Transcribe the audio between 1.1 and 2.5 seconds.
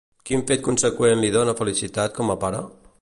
li dona felicitat com a